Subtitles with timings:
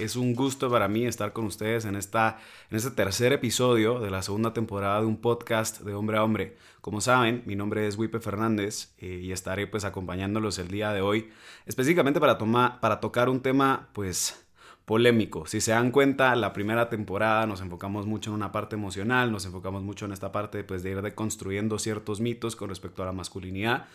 [0.00, 2.38] Es un gusto para mí estar con ustedes en, esta,
[2.70, 6.56] en este tercer episodio de la segunda temporada de un podcast de hombre a hombre.
[6.80, 11.02] Como saben, mi nombre es Wipe Fernández eh, y estaré pues acompañándolos el día de
[11.02, 11.28] hoy,
[11.66, 12.38] específicamente para,
[12.80, 14.42] para tocar un tema pues
[14.86, 15.46] polémico.
[15.46, 19.44] Si se dan cuenta, la primera temporada nos enfocamos mucho en una parte emocional, nos
[19.44, 23.12] enfocamos mucho en esta parte pues, de ir deconstruyendo ciertos mitos con respecto a la
[23.12, 23.86] masculinidad.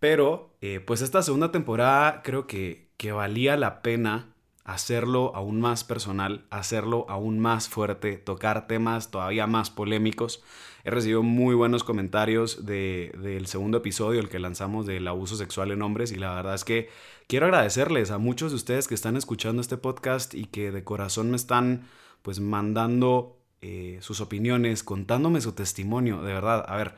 [0.00, 4.32] Pero eh, pues esta segunda temporada creo que, que valía la pena
[4.66, 10.42] hacerlo aún más personal, hacerlo aún más fuerte, tocar temas todavía más polémicos.
[10.82, 15.82] He recibido muy buenos comentarios del segundo episodio, el que lanzamos del abuso sexual en
[15.82, 16.88] hombres, y la verdad es que
[17.28, 21.30] quiero agradecerles a muchos de ustedes que están escuchando este podcast y que de corazón
[21.30, 21.86] me están
[22.22, 26.94] pues mandando eh, sus opiniones, contándome su testimonio, de verdad, a ver.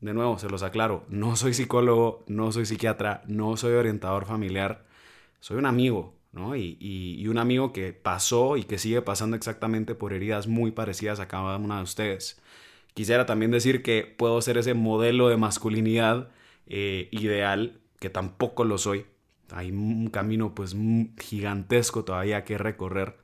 [0.00, 4.84] De nuevo, se los aclaro, no soy psicólogo, no soy psiquiatra, no soy orientador familiar,
[5.38, 10.46] soy un amigo, y, un amigo que pasó y que sigue pasando exactamente por heridas
[10.46, 12.40] muy parecidas a cada una de ustedes.
[12.94, 16.30] Quisiera también decir que puedo ser ese modelo de masculinidad
[16.66, 19.06] eh, ideal, que tampoco lo soy.
[19.50, 20.74] Hay un camino pues
[21.20, 23.16] gigantesco todavía que recorrer.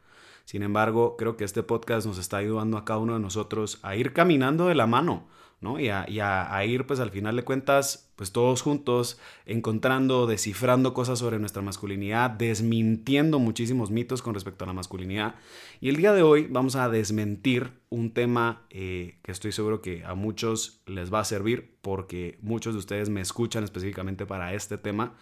[0.45, 3.97] Sin embargo, creo que este podcast nos está ayudando a cada uno de nosotros a
[3.97, 5.29] ir caminando de la mano,
[5.61, 5.81] ¿no?
[5.81, 11.39] Y, a, ir, pues al final de cuentas, pues todos juntos, encontrando, descifrando cosas sobre
[11.39, 15.35] nuestra masculinidad, desmintiendo muchísimos mitos con respecto a la masculinidad.
[15.81, 20.05] Y el día de hoy vamos a desmentir un tema eh, que estoy seguro que
[20.05, 24.79] a muchos les va a servir, porque muchos de ustedes me escuchan específicamente para este
[24.79, 25.17] tema.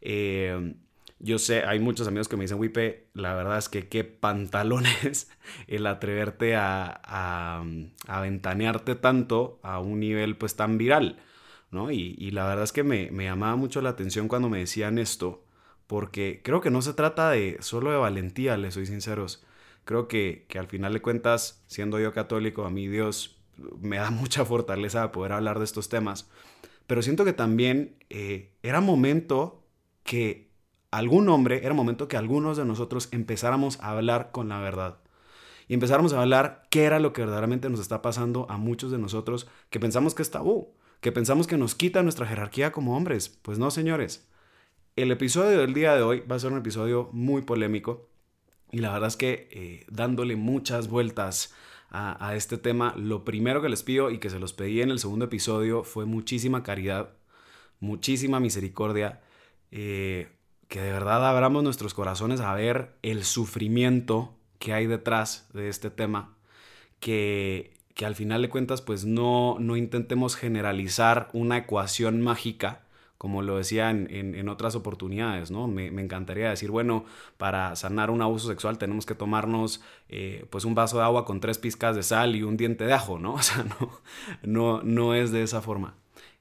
[0.00, 0.74] Eh,
[1.18, 5.30] yo sé, hay muchos amigos que me dicen, Wipe, la verdad es que qué pantalones
[5.66, 7.64] el atreverte a, a,
[8.06, 11.18] a ventanearte tanto a un nivel pues tan viral,
[11.70, 11.90] ¿no?
[11.90, 15.44] Y, la verdad es que me, me, llamaba mucho la atención cuando me decían esto,
[15.86, 19.44] porque creo que no se trata de solo de valentía, les soy sinceros.
[19.84, 23.38] Creo que, que al final de cuentas, siendo yo católico, a mí Dios
[23.80, 26.28] me da mucha fortaleza de poder hablar de estos temas.
[26.86, 29.64] Pero siento que también eh, era momento
[30.04, 30.45] que
[30.96, 34.98] algún hombre, era momento que algunos de nosotros empezáramos a hablar con la verdad.
[35.68, 38.98] Y empezáramos a hablar qué era lo que verdaderamente nos está pasando a muchos de
[38.98, 43.28] nosotros que pensamos que es tabú, que pensamos que nos quita nuestra jerarquía como hombres.
[43.42, 44.28] Pues no, señores.
[44.94, 48.08] El episodio del día de hoy va a ser un episodio muy polémico
[48.72, 51.54] y la verdad es que eh, dándole muchas vueltas
[51.90, 54.98] a, este tema, lo primero que les pido y que se los pedí en el
[54.98, 57.14] segundo episodio fue muchísima caridad,
[57.80, 59.22] muchísima misericordia.
[59.70, 60.28] Eh,
[60.68, 65.90] que de verdad abramos nuestros corazones a ver el sufrimiento que hay detrás de este
[65.90, 66.34] tema,
[67.00, 72.82] que, que al final de cuentas pues no, no intentemos generalizar una ecuación mágica,
[73.18, 75.68] como lo decía en, otras oportunidades, ¿no?
[75.68, 77.06] Me, encantaría decir, bueno,
[77.38, 81.40] para sanar un abuso sexual tenemos que tomarnos eh, pues un vaso de agua con
[81.40, 83.34] tres pizcas de sal y un diente de ajo, ¿no?
[83.36, 83.90] O sea, no,
[84.42, 85.94] no, no es de esa forma.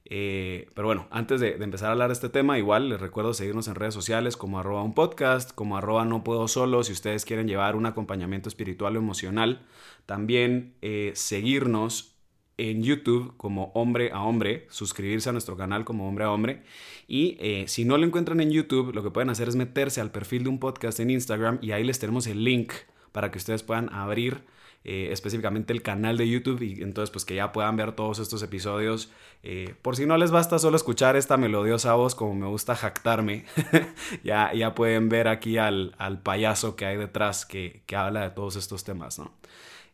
[0.08, 3.68] Eh, pero bueno, antes de, empezar a hablar de este tema, igual les recuerdo seguirnos
[3.68, 7.48] en redes sociales como arroba un podcast, como arroba no puedo solo, si ustedes quieren
[7.48, 9.66] llevar un acompañamiento espiritual o emocional.
[10.06, 12.16] También eh, seguirnos
[12.58, 16.64] en YouTube como hombre a hombre, suscribirse a nuestro canal como hombre a hombre.
[17.08, 20.12] Y eh, si no lo encuentran en YouTube, lo que pueden hacer es meterse al
[20.12, 22.72] perfil de un podcast en Instagram y ahí les tenemos el link
[23.12, 24.44] para que ustedes puedan abrir
[24.88, 28.44] eh, específicamente el canal de YouTube y entonces pues que ya puedan ver todos estos
[28.44, 29.12] episodios.
[29.42, 33.46] Eh, por si no les basta solo escuchar esta melodiosa voz como me gusta jactarme,
[34.24, 38.84] ya, ya pueden ver aquí al, payaso que hay detrás que, habla de todos estos
[38.84, 39.34] temas, ¿no?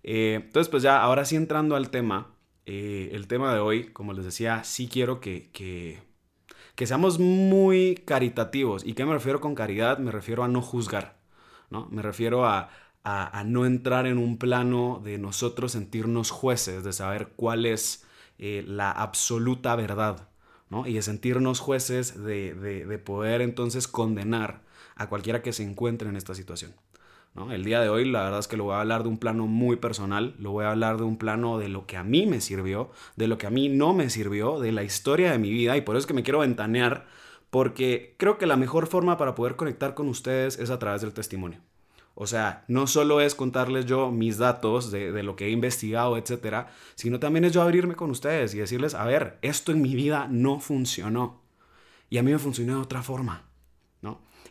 [0.03, 2.35] Eh, entonces pues ya ahora sí entrando al tema,
[2.65, 6.01] el tema de hoy, como les decía, sí quiero que, que,
[6.75, 8.85] que seamos muy caritativos.
[8.85, 9.99] ¿Y qué me refiero con caridad?
[9.99, 11.17] Me refiero a no juzgar,
[11.69, 11.87] ¿no?
[11.91, 12.69] Me refiero a,
[13.03, 18.05] a, no entrar en un plano de nosotros sentirnos jueces, de saber cuál es
[18.37, 20.29] eh, la absoluta verdad,
[20.69, 20.85] ¿no?
[20.87, 24.61] Y de sentirnos jueces de, de poder entonces condenar
[24.95, 26.73] a cualquiera que se encuentre en esta situación.
[27.49, 29.47] El día de hoy la verdad es que lo voy a hablar de un plano
[29.47, 32.41] muy personal, lo voy a hablar de un plano de lo que a mí me
[32.41, 35.77] sirvió, de lo que a mí no me sirvió, de la historia de mi vida
[35.77, 37.07] y por eso es que me quiero ventanear
[37.49, 41.13] porque creo que la mejor forma para poder conectar con ustedes es a través del
[41.13, 41.61] testimonio.
[42.15, 46.17] O sea, no solo es contarles yo mis datos de, de, lo que he investigado,
[46.17, 49.95] etcétera, sino también es yo abrirme con ustedes y decirles, a ver, esto en mi
[49.95, 51.41] vida no funcionó.
[52.09, 53.51] Y a mí me funcionó de otra forma.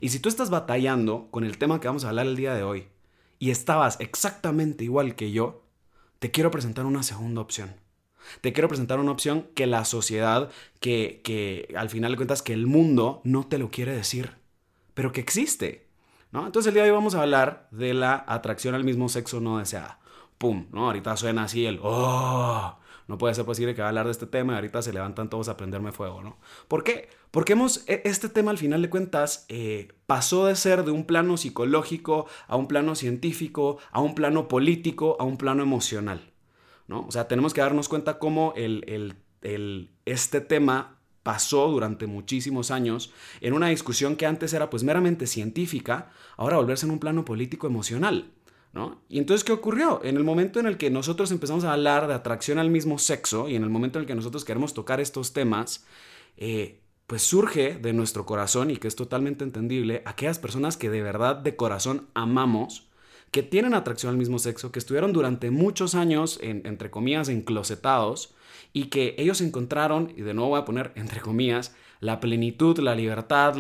[0.01, 2.63] Y si tú estás batallando con el tema que vamos a hablar el día de
[2.63, 2.87] hoy
[3.39, 5.63] y estabas exactamente igual que yo,
[6.19, 7.75] te quiero presentar una segunda opción.
[8.41, 12.53] Te quiero presentar una opción que la sociedad, que, que al final de cuentas, que
[12.53, 14.37] el mundo no te lo quiere decir,
[14.95, 15.90] pero que existe.
[16.33, 16.47] ¿No?
[16.47, 19.59] Entonces el día de hoy vamos a hablar de la atracción al mismo sexo no
[19.59, 19.99] deseada.
[20.39, 20.69] ¡Pum!
[20.73, 20.87] ¿no?
[20.87, 22.79] Ahorita suena así el ¡Oh!
[23.11, 25.29] No puede ser posible que va a hablar de este tema y ahorita se levantan
[25.29, 26.39] todos a prenderme fuego, ¿no?
[26.69, 27.09] ¿Por qué?
[27.33, 31.05] Porque hemos, e, este tema al final de cuentas eh, pasó de ser de un
[31.05, 36.31] plano psicológico a un plano científico, a un plano político, a un plano emocional,
[36.87, 37.01] ¿no?
[37.01, 39.17] O sea, tenemos que darnos cuenta cómo el,
[40.05, 46.11] este tema pasó durante muchísimos años en una discusión que antes era pues meramente científica,
[46.37, 48.33] ahora volverse en un plano político emocional.
[49.09, 50.01] Y entonces, ¿qué ocurrió?
[50.05, 53.49] En el momento en el que nosotros empezamos a hablar de atracción al mismo sexo
[53.49, 55.87] y en el momento en el que nosotros queremos tocar estos temas,
[56.37, 61.03] eh, pues surge de nuestro corazón y que es totalmente entendible aquellas personas que de
[61.03, 62.89] verdad de corazón amamos,
[63.33, 68.35] que tienen atracción al mismo sexo, que estuvieron durante muchos años, entre comillas, enclosetados
[68.73, 72.95] y que ellos encontraron, y de nuevo voy a poner entre comillas, la plenitud, la
[72.95, 73.55] libertad,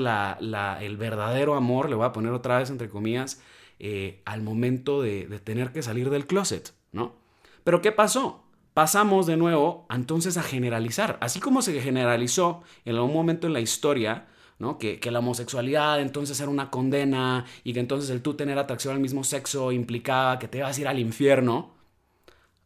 [0.80, 3.42] el verdadero amor, le voy a poner otra vez entre comillas,
[3.78, 7.16] eh, al momento de, tener que salir del closet, ¿no?
[7.64, 8.44] Pero ¿qué pasó?
[8.72, 13.60] Pasamos de nuevo entonces a generalizar, así como se generalizó en algún momento en la
[13.60, 14.26] historia,
[14.58, 14.78] ¿no?
[14.78, 18.94] Que, que, la homosexualidad entonces era una condena y que entonces el tú tener atracción
[18.94, 21.79] al mismo sexo implicaba que te ibas a ir al infierno.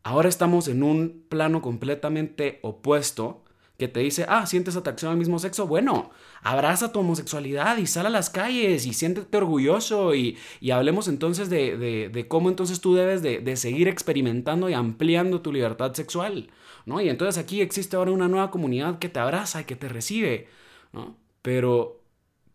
[0.05, 3.43] Ahora estamos en un plano completamente opuesto
[3.79, 6.11] que te dice, ah, sientes atracción al mismo sexo, bueno,
[6.43, 10.37] abraza tu homosexualidad y sal a las calles y siéntete orgulloso y,
[10.71, 16.51] hablemos entonces de, cómo entonces tú debes de, seguir experimentando y ampliando tu libertad sexual,
[16.85, 17.01] ¿no?
[17.01, 20.49] Y entonces aquí existe ahora una nueva comunidad que te abraza y que te recibe,
[20.93, 21.17] ¿no?
[21.43, 22.03] Pero,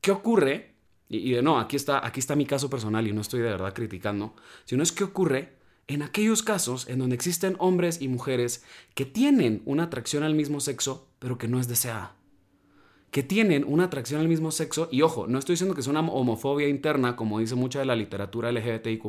[0.02, 0.76] ¿qué ocurre?
[1.10, 3.74] Y, de no, aquí está, aquí está mi caso personal y no estoy de verdad
[3.74, 4.36] criticando,
[4.66, 5.59] sino es qué ocurre
[5.90, 8.64] en aquellos casos en donde existen hombres y mujeres
[8.94, 12.16] que tienen una atracción al mismo sexo, pero que no es deseada.
[13.10, 16.02] Que tienen una atracción al mismo sexo, y ojo, no estoy diciendo que es una
[16.02, 19.04] homofobia interna, como dice mucha de la literatura LGBTIQ,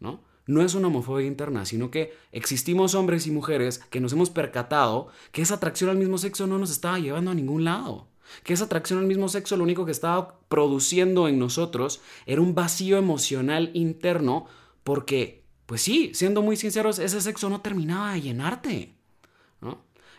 [0.00, 0.20] ¿no?
[0.44, 5.06] No es una homofobia interna, sino que existimos hombres y mujeres que nos hemos percatado
[5.30, 8.08] que esa atracción al mismo sexo no nos estaba llevando a ningún lado.
[8.42, 12.56] Que esa atracción al mismo sexo lo único que estaba produciendo en nosotros era un
[12.56, 14.46] vacío emocional interno
[14.82, 18.94] porque pues sí, siendo muy sinceros, ese sexo no terminaba de llenarte.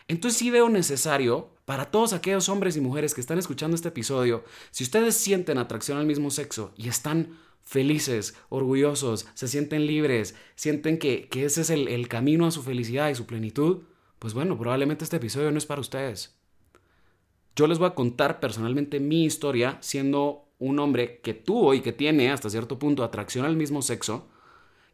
[0.06, 4.44] Entonces sí veo necesario para todos aquellos hombres y mujeres que están escuchando este episodio,
[4.70, 10.98] si ustedes sienten atracción al mismo sexo y están felices, orgullosos, se sienten libres, sienten
[10.98, 13.84] que, ese es el camino a su felicidad y su plenitud,
[14.18, 16.36] pues bueno, probablemente este episodio no es para ustedes.
[17.56, 21.92] Yo les voy a contar personalmente mi historia siendo un hombre que tuvo y que
[21.92, 24.28] tiene hasta cierto punto atracción al mismo sexo,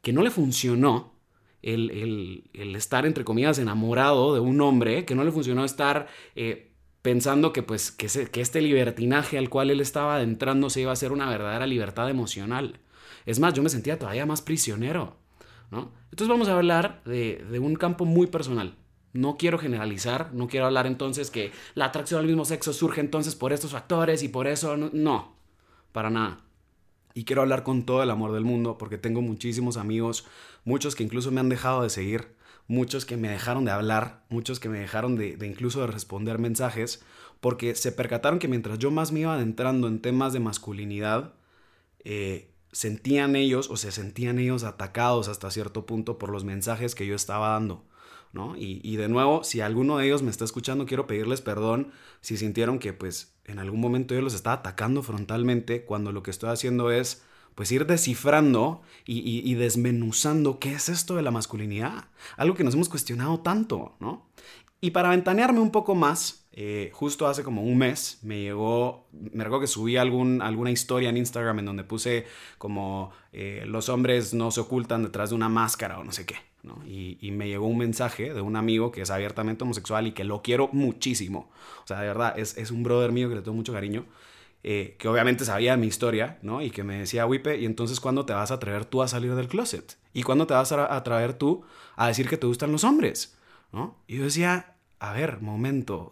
[0.02, 1.14] que no le funcionó
[1.62, 2.44] el,
[2.76, 7.62] estar, entre comillas, enamorado de un hombre, que no le funcionó estar eh, pensando que,
[7.62, 11.28] pues, que, que este libertinaje al cual él estaba adentrando se iba a ser una
[11.28, 12.80] verdadera libertad emocional.
[13.26, 15.16] Es más, yo me sentía todavía más prisionero.
[15.70, 15.92] ¿no?
[16.10, 18.76] Entonces vamos a hablar de, de un campo muy personal.
[19.12, 23.34] No quiero generalizar, no quiero hablar entonces que la atracción al mismo sexo surge entonces
[23.34, 25.34] por estos factores y por eso no
[25.92, 26.40] para nada.
[27.14, 30.26] Y quiero hablar con todo el amor del mundo porque tengo muchísimos amigos,
[30.64, 32.34] muchos que incluso me han dejado de seguir,
[32.68, 37.02] muchos que me dejaron de hablar, muchos que me dejaron de, incluso de responder mensajes,
[37.40, 41.34] porque se percataron que mientras yo más me iba adentrando en temas de masculinidad,
[42.04, 47.06] eh, sentían ellos o se sentían ellos atacados hasta cierto punto por los mensajes que
[47.06, 47.84] yo estaba dando.
[48.32, 48.56] ¿no?
[48.56, 51.90] Y, y, de nuevo, si alguno de ellos me está escuchando, quiero pedirles perdón
[52.20, 56.30] si sintieron que pues en algún momento yo los estaba atacando frontalmente cuando lo que
[56.30, 62.04] estoy haciendo es pues ir descifrando y, desmenuzando qué es esto de la masculinidad,
[62.36, 64.30] algo que nos hemos cuestionado tanto, ¿no?
[64.80, 69.44] Y para ventanearme un poco más, eh, justo hace como un mes me llegó, me
[69.44, 72.24] recuerdo que subí alguna historia en Instagram en donde puse
[72.56, 76.49] como eh, los hombres no se ocultan detrás de una máscara o no sé qué.
[76.62, 76.82] ¿No?
[76.86, 80.24] Y, y, me llegó un mensaje de un amigo que es abiertamente homosexual y que
[80.24, 81.50] lo quiero muchísimo.
[81.84, 84.06] O sea, de verdad, es, es un brother mío que le tengo mucho cariño.
[84.62, 86.60] Eh, que obviamente sabía mi historia, ¿no?
[86.60, 89.34] Y que me decía, Wipe, ¿y entonces cuándo te vas a atrever tú a salir
[89.34, 89.96] del closet?
[90.12, 91.64] ¿Y cuándo te vas a atrever tú
[91.96, 93.38] a decir que te gustan los hombres?
[93.72, 93.96] ¿No?
[94.06, 96.10] Y yo decía, a ver, momento.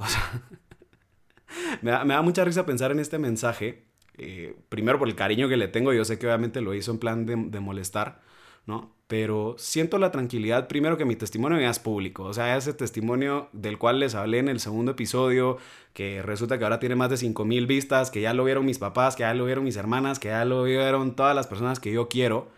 [1.82, 3.84] me, da, me, da, mucha risa pensar en este mensaje.
[4.16, 6.98] Eh, primero por el cariño que le tengo, yo sé que obviamente lo hizo en
[6.98, 8.22] plan de, de molestar,
[8.64, 8.97] ¿no?
[9.08, 13.48] Pero siento la tranquilidad, primero que mi testimonio ya es público, o sea, ese testimonio
[13.52, 15.56] del cual les hablé en el segundo episodio,
[15.94, 19.16] que resulta que ahora tiene más de 5000 vistas, que ya lo vieron mis papás,
[19.16, 22.08] que ya lo vieron mis hermanas, que ya lo vieron todas las personas que yo
[22.08, 22.48] quiero,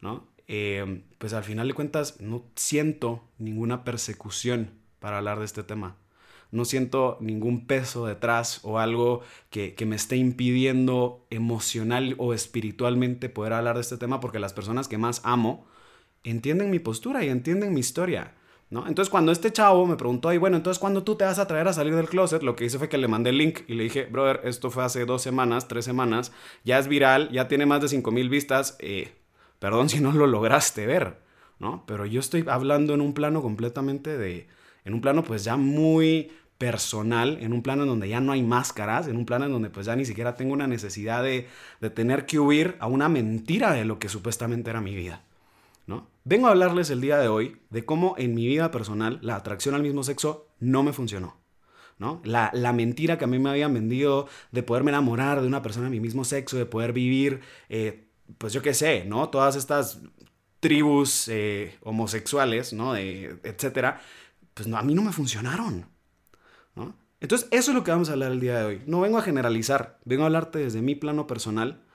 [0.00, 0.26] ¿no?
[0.48, 5.96] Eh, pues al final de cuentas no siento ninguna persecución para hablar de este tema.
[6.50, 13.28] No siento ningún peso detrás o algo que, que, me esté impidiendo emocional o espiritualmente
[13.28, 15.66] poder hablar de este tema porque las personas que más amo
[16.24, 18.34] entienden mi postura y entienden mi historia.
[18.70, 18.86] ¿No?
[18.86, 21.66] Entonces cuando este chavo me preguntó, y bueno, entonces cuando tú te vas a traer
[21.68, 23.84] a salir del closet, lo que hice fue que le mandé el link y le
[23.84, 26.32] dije, brother, esto fue hace dos semanas, tres semanas,
[26.64, 29.14] ya es viral, ya tiene más de cinco mil vistas, eh,
[29.58, 31.16] perdón si no lo lograste ver,
[31.58, 31.84] ¿no?
[31.86, 34.48] Pero yo estoy hablando en un plano completamente de,
[34.84, 38.42] en un plano pues ya muy personal, en un plano en donde ya no hay
[38.42, 41.46] máscaras, en un plano en donde pues ya ni siquiera tengo una necesidad de,
[41.80, 45.22] de tener que huir a una mentira de lo que supuestamente era mi vida.
[46.28, 49.74] Vengo a hablarles el día de hoy de cómo en mi vida personal la atracción
[49.74, 51.38] al mismo sexo no me funcionó.
[51.98, 52.20] ¿no?
[52.22, 55.86] La, la, mentira que a mí me habían vendido de poderme enamorar de una persona
[55.86, 59.30] de mi mismo sexo, de poder vivir, eh, pues yo qué sé, ¿no?
[59.30, 60.02] Todas estas
[60.60, 62.94] tribus eh, homosexuales, ¿no?
[62.94, 63.98] Etcétera,
[64.52, 65.86] pues a mí no me funcionaron.
[66.76, 66.94] ¿no?
[67.20, 68.82] Entonces, eso es lo que vamos a hablar el día de hoy.
[68.84, 71.87] No vengo a generalizar, vengo a hablarte desde mi plano personal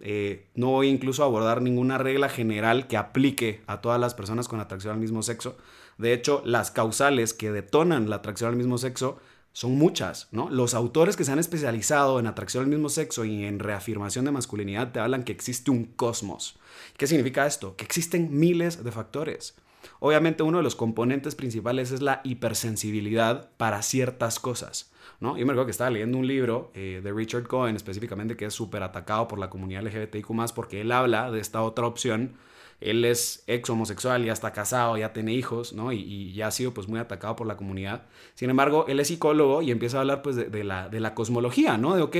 [0.00, 4.48] eh, no voy incluso a abordar ninguna regla general que aplique a todas las personas
[4.48, 5.56] con atracción al mismo sexo.
[5.98, 9.18] De hecho, las causales que detonan la atracción al mismo sexo
[9.52, 10.28] son muchas.
[10.32, 14.32] Los autores que se han especializado en atracción al mismo sexo y en reafirmación de
[14.32, 16.58] masculinidad te hablan que existe un cosmos.
[16.96, 17.76] ¿Qué significa esto?
[17.76, 19.54] Que existen miles de factores.
[20.06, 24.92] Obviamente uno de los componentes principales es la hipersensibilidad para ciertas cosas.
[25.18, 25.38] ¿no?
[25.38, 28.52] Yo me acuerdo que estaba leyendo un libro eh, de Richard Cohen específicamente que es
[28.52, 32.34] súper atacado por la comunidad LGBTIQ porque él habla de esta otra opción.
[32.82, 35.90] Él es ex homosexual, ya está casado, ya tiene hijos, ¿no?
[35.90, 38.02] Y, ya ha sido pues muy atacado por la comunidad.
[38.34, 41.14] Sin embargo, él es psicólogo y empieza a hablar pues de, de, la, de la
[41.14, 41.96] cosmología, ¿no?
[41.96, 42.16] De, ok,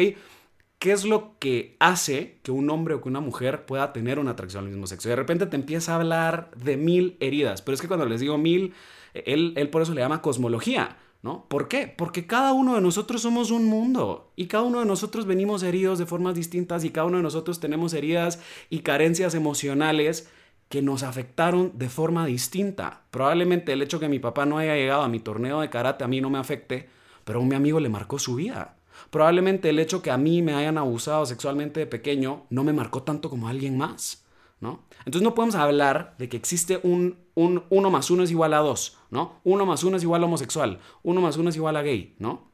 [0.79, 4.33] ¿qué es lo que hace que un hombre o que una mujer pueda tener una
[4.33, 5.09] atracción al mismo sexo?
[5.09, 8.21] Y de repente te empieza a hablar de mil heridas, pero es que cuando les
[8.21, 8.75] digo mil,
[9.15, 10.99] él, él por eso le llama cosmología.
[11.23, 11.47] ¿No?
[11.49, 11.87] ¿Por qué?
[11.87, 15.99] Porque cada uno de nosotros somos un mundo y cada uno de nosotros venimos heridos
[15.99, 20.29] de formas distintas y cada uno de nosotros tenemos heridas y carencias emocionales
[20.69, 23.05] que nos afectaron de forma distinta.
[23.11, 26.09] Probablemente el hecho que mi papá no haya llegado a mi torneo de karate a
[26.09, 26.89] mí no me afecte,
[27.25, 28.77] pero a un mi amigo le marcó su vida.
[29.11, 33.03] Probablemente el hecho que a mí me hayan abusado sexualmente de pequeño no me marcó
[33.03, 34.25] tanto como a alguien más.
[34.61, 34.85] ¿No?
[35.01, 38.59] Entonces no podemos hablar de que existe un, un 1 más 1 es igual a
[38.59, 39.41] 2, ¿no?
[39.45, 42.51] 1 más 1 es igual a homosexual, 1 más 1 es igual a gay, ¿no?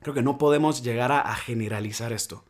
[0.00, 2.44] Creo que no podemos llegar a, a generalizar esto.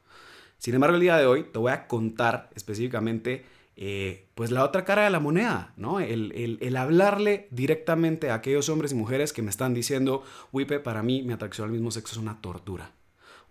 [0.58, 4.84] Sin embargo, el día de hoy te voy a contar específicamente eh, pues la otra
[4.84, 5.98] cara de la moneda, ¿no?
[5.98, 10.22] El, el, el, hablarle directamente a aquellos hombres y mujeres que me están diciendo,
[10.52, 12.92] Wipe, para mí mi atracción al mismo sexo es una tortura.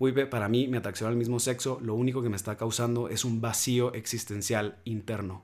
[0.01, 3.23] Wipe, para mí mi atracción al mismo sexo lo único que me está causando es
[3.23, 5.43] un vacío existencial interno.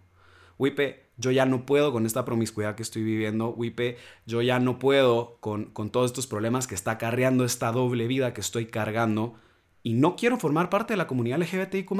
[0.57, 3.49] Wipe, yo ya no puedo con esta promiscuidad que estoy viviendo.
[3.49, 8.07] Wipe, yo ya no puedo con, con todos estos problemas que está acarreando esta doble
[8.07, 9.35] vida que estoy cargando.
[9.83, 11.91] Y no quiero formar parte de la comunidad LGBTIQ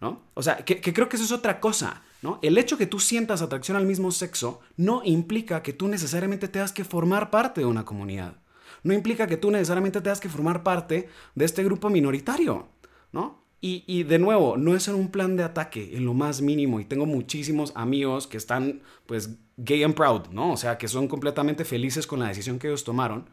[0.00, 0.22] ¿no?
[0.34, 2.40] O sea, que, que, creo que eso es otra cosa, ¿no?
[2.42, 6.72] El hecho que tú sientas atracción al mismo sexo no implica que tú necesariamente tengas
[6.72, 8.40] que formar parte de una comunidad.
[8.82, 12.68] No implica que tú necesariamente tengas que formar parte de este grupo minoritario,
[13.12, 13.44] ¿no?
[13.62, 16.80] Y, y, de nuevo, no es en un plan de ataque en lo más mínimo.
[16.80, 20.52] Y tengo muchísimos amigos que están, pues, gay and proud, ¿no?
[20.52, 23.28] O sea, que son completamente felices con la decisión que ellos tomaron.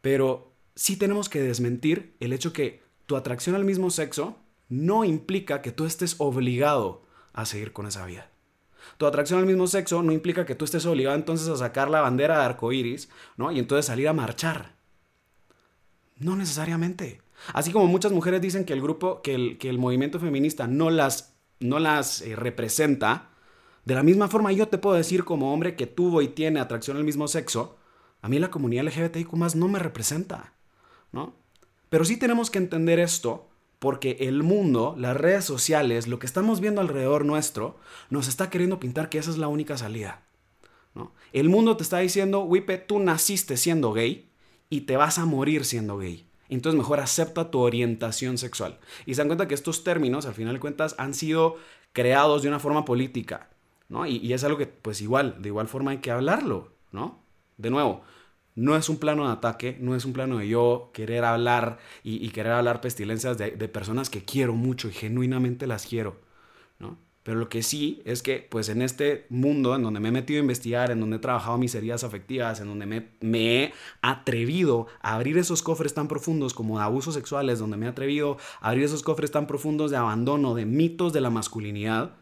[0.00, 5.60] Pero sí tenemos que desmentir el hecho que tu atracción al mismo sexo no implica
[5.60, 7.02] que tú estés obligado
[7.32, 8.30] a seguir con esa vida.
[8.96, 12.00] Tu atracción al mismo sexo no implica que tú estés obligado entonces a sacar la
[12.00, 13.52] bandera de arcoíris, ¿no?
[13.52, 14.77] Y entonces salir a marchar.
[16.18, 17.20] No necesariamente.
[17.52, 20.90] Así como muchas mujeres dicen que el grupo, que el, que el movimiento feminista no
[20.90, 23.30] las, no las eh, representa,
[23.84, 26.96] de la misma forma yo te puedo decir como hombre que tuvo y tiene atracción
[26.96, 27.78] al mismo sexo,
[28.20, 30.52] a mí la comunidad LGBTIQ más no me representa.
[31.12, 31.34] ¿no?
[31.88, 33.48] Pero sí tenemos que entender esto
[33.78, 37.78] porque el mundo, las redes sociales, lo que estamos viendo alrededor nuestro,
[38.10, 40.24] nos está queriendo pintar que esa es la única salida.
[40.94, 41.12] ¿no?
[41.32, 44.27] El mundo te está diciendo, Wipe, tú naciste siendo gay
[44.70, 46.26] y te vas a morir siendo gay.
[46.48, 48.78] Entonces mejor acepta tu orientación sexual.
[49.06, 51.56] Y se dan cuenta que estos términos, al final de cuentas, han sido
[51.92, 53.50] creados de una forma política.
[53.88, 54.06] ¿no?
[54.06, 56.72] Y, y es algo que, pues igual, de igual forma hay que hablarlo.
[56.92, 57.22] ¿no?
[57.56, 58.02] De nuevo,
[58.58, 62.28] no es un plano de ataque, no es un plano de yo querer hablar y,
[62.30, 66.16] querer hablar pestilencias de, personas que quiero mucho y genuinamente las quiero,
[66.80, 66.98] ¿no?
[67.28, 70.38] Pero lo que sí es que, pues en este mundo en donde me he metido
[70.38, 72.86] a investigar, en donde he trabajado mis heridas afectivas, en donde
[73.20, 77.84] me, he atrevido a abrir esos cofres tan profundos como de abusos sexuales, donde me
[77.84, 82.16] he atrevido a abrir esos cofres tan profundos de abandono, de mitos de la masculinidad,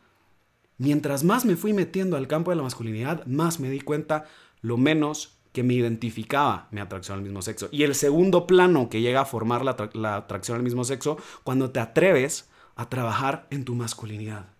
[0.77, 4.25] mientras más me fui metiendo al campo de la masculinidad, más me di cuenta
[4.61, 7.69] lo menos que me identificaba mi atracción al mismo sexo.
[7.71, 11.79] Y el segundo plano que llega a formar la, atracción al mismo sexo, cuando te
[11.79, 14.56] atreves a trabajar en tu masculinidad.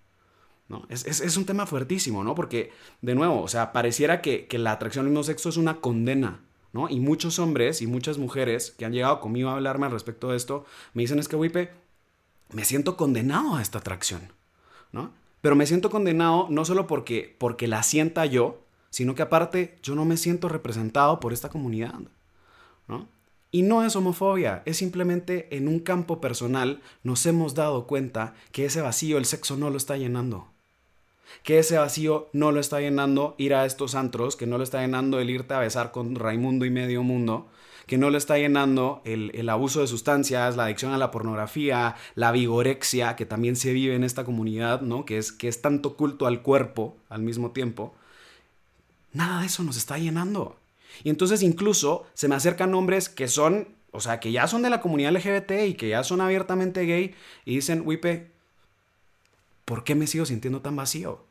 [0.69, 0.87] ¿No?
[0.89, 2.35] Es, un tema fuertísimo, ¿no?
[2.35, 6.41] Porque, de nuevo, o sea, pareciera que, la atracción al mismo sexo es una condena,
[6.73, 6.89] ¿no?
[6.89, 10.37] Y muchos hombres y muchas mujeres que han llegado conmigo a hablarme al respecto de
[10.37, 11.71] esto, me dicen, es que, Wipe,
[12.53, 14.33] me siento condenado a esta atracción,
[14.93, 15.13] ¿no?
[15.41, 19.95] Pero me siento condenado no solo porque, porque la sienta yo, sino que aparte yo
[19.95, 21.95] no me siento representado por esta comunidad,
[22.89, 23.09] ¿no?
[23.53, 28.65] Y no es homofobia, es simplemente en un campo personal nos hemos dado cuenta que
[28.65, 30.49] ese vacío el sexo no lo está llenando.
[31.43, 34.81] Que ese vacío no lo está llenando ir a estos antros, que no lo está
[34.81, 37.49] llenando el irte a besar con Raimundo y medio mundo,
[37.87, 41.95] que no lo está llenando el, el, abuso de sustancias, la adicción a la pornografía,
[42.15, 45.05] la vigorexia, que también se vive en esta comunidad, ¿no?
[45.05, 47.95] Que es, que es tanto culto al cuerpo al mismo tiempo.
[49.13, 50.57] Nada de eso nos está llenando.
[51.05, 54.71] Y entonces incluso se me acercan hombres que son, o sea, que ya son de
[54.71, 57.15] la comunidad LGBT y que ya son abiertamente gay
[57.45, 58.31] y dicen, Wipe,
[59.67, 61.27] ¿por qué me sigo sintiendo tan vacío?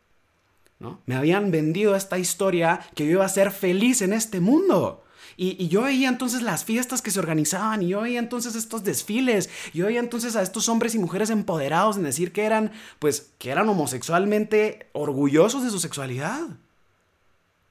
[0.77, 1.01] ¿No?
[1.07, 5.03] Me habían vendido esta historia que yo iba a ser feliz en este mundo.
[5.37, 8.83] Y, y, yo veía entonces las fiestas que se organizaban, y yo veía entonces estos
[8.83, 13.33] desfiles, yo veía entonces a estos hombres y mujeres empoderados en decir que eran, pues,
[13.37, 16.57] que eran homosexualmente orgullosos de su sexualidad.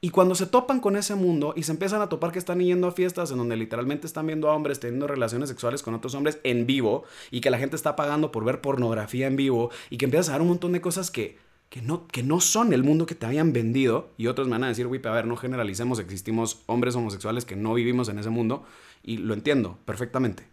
[0.04, 2.86] Y cuando se topan con ese mundo y se empiezan a topar que están yendo
[2.86, 6.38] a fiestas en donde literalmente están viendo a hombres teniendo relaciones sexuales con otros hombres
[6.44, 10.04] en vivo y que la gente está pagando por ver pornografía en vivo y que
[10.04, 11.38] empiezas a ver un montón de cosas que,
[11.70, 14.64] que, no, que no son el mundo que te habían vendido y otros me van
[14.64, 18.28] a decir, güey, a ver, no generalicemos, existimos hombres homosexuales que no vivimos en ese
[18.28, 18.66] mundo
[19.02, 20.46] y lo entiendo perfectamente,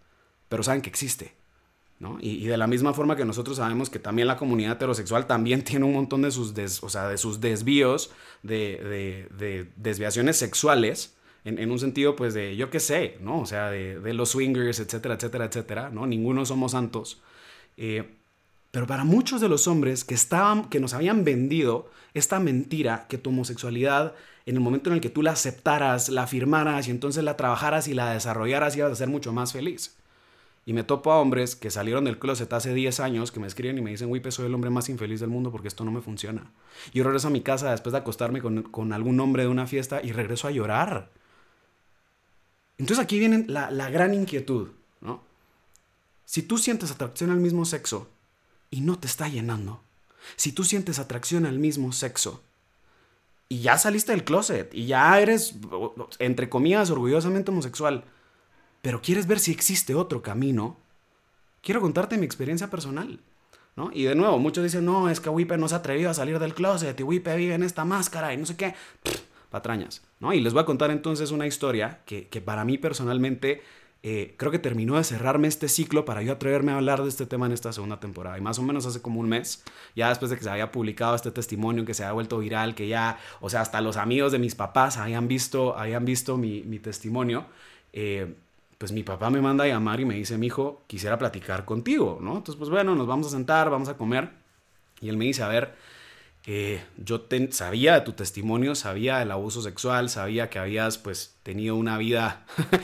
[0.48, 1.34] pero saben que existe
[2.20, 5.86] y, de la misma forma que nosotros sabemos que también la comunidad heterosexual también tiene
[5.86, 8.12] un montón de sus, o sea, de sus desvíos,
[8.44, 13.40] de, desviaciones sexuales, en, un sentido, pues, de, yo qué sé, ¿no?
[13.40, 16.06] O sea, de, los swingers, etcétera, etcétera, etcétera, ¿no?
[16.06, 17.22] Ninguno somos santos.
[17.78, 18.18] Eh,
[18.72, 23.18] pero para muchos de los hombres que, estaban, que nos habían vendido esta mentira que
[23.18, 24.14] tu homosexualidad,
[24.46, 27.88] en el momento en el que tú la aceptaras, la afirmaras y entonces la trabajaras
[27.88, 29.98] y la desarrollaras, ibas a ser mucho más feliz.
[30.66, 33.78] Y me topo a hombres que salieron del closet hace 10 años, que me escriben
[33.78, 36.02] y me dicen, Wipe, soy el hombre más infeliz del mundo porque esto no me
[36.02, 36.52] funciona.
[36.94, 40.12] Yo regreso a mi casa después de acostarme con, algún hombre de una fiesta y
[40.12, 41.10] regreso a llorar.
[42.78, 44.70] Entonces aquí viene la, la gran inquietud,
[45.02, 45.24] ¿no?
[46.26, 48.10] Si tú sientes atracción al mismo sexo
[48.70, 49.82] y no te está llenando,
[50.36, 52.44] si tú sientes atracción al mismo sexo
[53.50, 55.56] y ya saliste del closet y ya eres,
[56.20, 58.06] entre comillas, orgullosamente homosexual,
[58.82, 60.78] pero quieres ver si existe otro camino,
[61.62, 63.20] quiero contarte mi experiencia personal.
[63.76, 63.90] ¿no?
[63.94, 66.40] Y de nuevo, muchos dicen, no, es que Wipe no se ha atrevido a salir
[66.40, 68.76] del closet y Wipe vive en esta máscara y no sé qué.
[69.50, 70.02] patrañas.
[70.20, 70.34] ¿no?
[70.34, 73.62] Y les voy a contar entonces una historia que, que para mí personalmente
[74.04, 77.28] eh, creo que terminó de cerrarme este ciclo para yo atreverme a hablar de este
[77.28, 78.38] tema en esta segunda temporada.
[78.38, 79.64] Y más o menos hace como un mes,
[79.96, 82.88] ya después de que se había publicado este testimonio, que se había vuelto viral, que
[82.88, 86.80] ya, o sea, hasta los amigos de mis papás habían visto, habían visto mi, mi
[86.80, 87.46] testimonio.
[87.94, 88.34] Eh,
[88.82, 92.18] pues mi papá me manda a llamar y me dice, mi hijo, quisiera platicar contigo,
[92.20, 92.38] ¿no?
[92.38, 94.32] Entonces, pues bueno, nos vamos a sentar, vamos a comer.
[95.00, 95.76] Y él me dice, a ver,
[96.48, 101.76] eh, yo sabía de tu testimonio, sabía del abuso sexual, sabía que habías pues tenido
[101.76, 102.44] una vida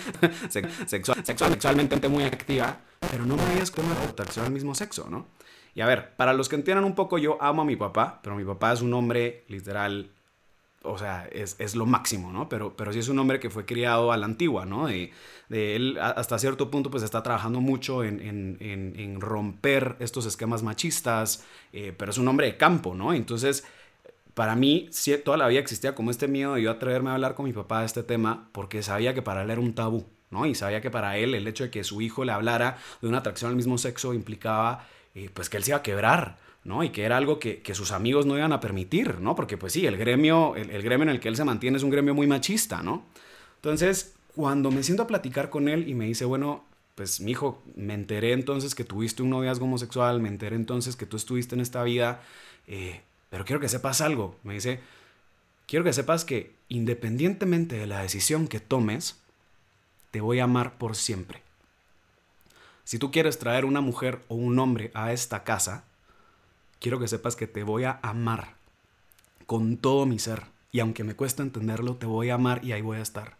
[0.85, 2.77] sexual, sexualmente muy activa,
[3.09, 5.25] pero no me habías como atracción al mismo sexo, ¿no?
[5.73, 8.35] Y a ver, para los que entiendan un poco, yo amo a mi papá, pero
[8.35, 10.11] mi papá es un hombre literal
[10.87, 12.49] o sea, es, lo máximo, ¿no?
[12.49, 14.87] Pero, pero sí es un hombre que fue criado a la antigua, ¿no?
[14.87, 15.11] De,
[15.49, 22.11] él hasta cierto punto pues está trabajando mucho en, romper estos esquemas machistas, eh, pero
[22.11, 23.13] es un hombre de campo, ¿no?
[23.13, 23.65] Entonces,
[24.33, 24.89] para mí
[25.25, 27.79] toda la vida existía como este miedo de yo atreverme a hablar con mi papá
[27.79, 30.45] de este tema porque sabía que para él era un tabú, ¿no?
[30.45, 33.19] Y sabía que para él el hecho de que su hijo le hablara de una
[33.19, 36.83] atracción al mismo sexo implicaba eh, pues que él se iba a quebrar, ¿no?
[36.83, 39.35] Y que era algo que, sus amigos no iban a permitir, ¿no?
[39.35, 41.89] Porque pues sí, el gremio, el, gremio en el que él se mantiene es un
[41.89, 43.05] gremio muy machista, ¿no?
[43.55, 47.63] Entonces, cuando me siento a platicar con él y me dice, bueno, pues mi hijo,
[47.75, 51.61] me enteré entonces que tuviste un noviazgo homosexual, me enteré entonces que tú estuviste en
[51.61, 52.21] esta vida,
[52.67, 54.35] eh, pero quiero que sepas algo.
[54.43, 54.81] Me dice,
[55.67, 59.15] quiero que sepas que independientemente de la decisión que tomes,
[60.11, 61.41] te voy a amar por siempre.
[62.83, 65.85] Si tú quieres traer una mujer o un hombre a esta casa,
[66.79, 68.55] quiero que sepas que te voy a amar
[69.45, 70.43] con todo mi ser.
[70.71, 73.37] Y aunque me cuesta entenderlo, te voy a amar y ahí voy a estar.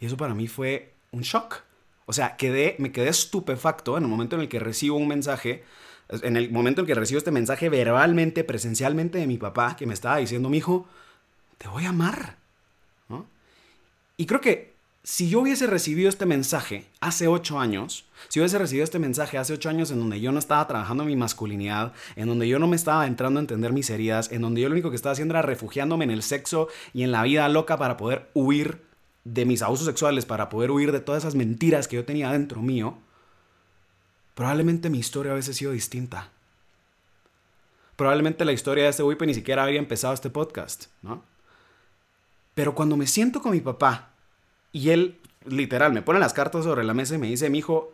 [0.00, 1.62] Y eso para mí fue un shock.
[2.06, 5.64] O sea, quedé, me quedé estupefacto en el momento en el que recibo un mensaje,
[6.08, 9.94] en el momento en que recibo este mensaje verbalmente, presencialmente de mi papá, que me
[9.94, 10.86] estaba diciendo, mi hijo,
[11.58, 12.36] te voy a amar.
[14.16, 14.74] Y creo que
[15.08, 19.54] si yo hubiese recibido este mensaje hace ocho años, si hubiese recibido este mensaje hace
[19.54, 22.76] ocho años en donde yo no estaba trabajando mi masculinidad, en donde yo no me
[22.76, 25.40] estaba entrando a entender mis heridas, en donde yo lo único que estaba haciendo era
[25.40, 28.82] refugiándome en el sexo y en la vida loca para poder huir
[29.24, 32.60] de mis abusos sexuales, para poder huir de todas esas mentiras que yo tenía dentro
[32.60, 32.98] mío,
[34.34, 36.28] probablemente mi historia hubiese sido distinta.
[37.96, 41.24] Probablemente la historia de este Wipe ni siquiera habría empezado este podcast, ¿no?
[42.54, 44.10] Pero cuando me siento con mi papá
[44.78, 47.92] y él, literal, me pone las cartas sobre la mesa y me dice, mi hijo,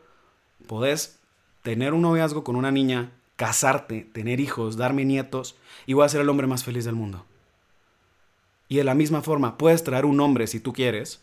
[0.67, 1.19] podés
[1.63, 6.21] tener un noviazgo con una niña, casarte, tener hijos, darme nietos y voy a ser
[6.21, 7.25] el hombre más feliz del mundo.
[8.69, 11.23] Y de la misma forma, puedes traer un hombre si tú quieres.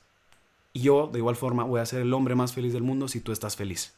[0.74, 3.20] Y yo, de igual forma, voy a ser el hombre más feliz del mundo si
[3.20, 3.94] tú estás feliz.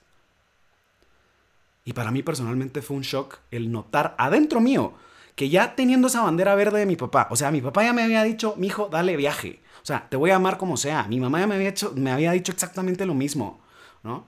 [1.85, 4.95] Y para mí personalmente fue un shock el notar adentro mío
[5.35, 8.03] que ya teniendo esa bandera verde de mi papá, o sea, mi papá ya me
[8.03, 9.62] había dicho, mi hijo, dale viaje.
[9.83, 11.03] O sea, te voy a amar como sea.
[11.03, 13.61] Mi mamá ya me había, hecho, me había dicho exactamente lo mismo,
[14.01, 14.25] ¿no?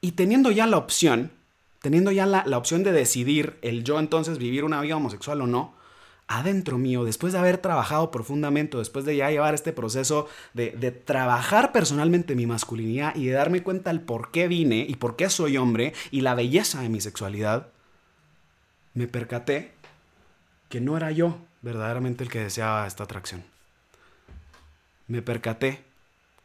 [0.00, 1.30] Y teniendo ya la opción,
[1.80, 5.46] teniendo ya la, la opción de decidir el yo entonces vivir una vida homosexual o
[5.46, 5.74] no,
[6.32, 11.72] adentro mío, después de haber trabajado profundamente, después de ya llevar este proceso de, trabajar
[11.72, 15.58] personalmente mi masculinidad y de darme cuenta el por qué vine y por qué soy
[15.58, 17.68] hombre y la belleza de mi sexualidad,
[18.94, 19.72] me percaté
[20.68, 23.51] que no era yo verdaderamente el que deseaba esta atracción.
[25.08, 25.84] Me percaté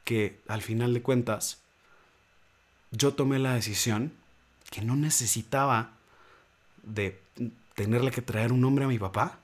[0.03, 1.59] que al final de cuentas
[2.91, 4.13] yo tomé la decisión
[4.69, 5.91] que no necesitaba
[6.83, 7.19] de
[7.75, 9.39] tenerle que traer un hombre a mi papá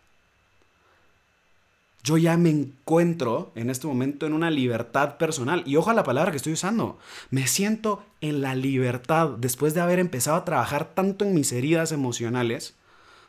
[2.03, 5.63] yo ya me encuentro en este momento en una libertad personal.
[5.65, 6.99] Y ojo a la palabra que estoy usando.
[7.29, 11.93] Me siento en la libertad después de haber empezado a trabajar tanto en mis heridas
[11.93, 12.75] emocionales,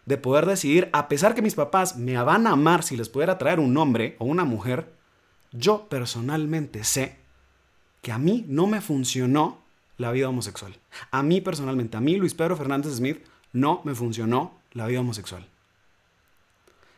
[0.06, 3.38] de poder decidir, a pesar que mis papás me van a amar si les pudiera
[3.38, 4.92] traer un hombre o una mujer,
[5.54, 7.16] yo personalmente sé
[8.02, 9.62] que a mí no me funcionó
[9.96, 10.76] la vida homosexual.
[11.10, 15.46] A mí personalmente, a mí Luis Pedro Fernández Smith, no me funcionó la vida homosexual